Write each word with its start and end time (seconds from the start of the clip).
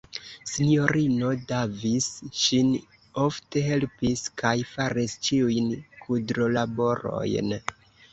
Sinjorino 0.51 1.27
Davis 1.49 2.07
ŝin 2.43 2.71
ofte 3.23 3.63
helpis 3.65 4.23
kaj 4.43 4.55
faris 4.71 5.13
ĉiujn 5.29 5.69
kudrolaborojn. 6.07 7.53